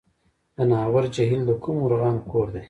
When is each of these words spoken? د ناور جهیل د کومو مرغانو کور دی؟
د 0.55 0.57
ناور 0.69 1.03
جهیل 1.15 1.41
د 1.45 1.51
کومو 1.63 1.81
مرغانو 1.83 2.27
کور 2.31 2.47
دی؟ 2.53 2.59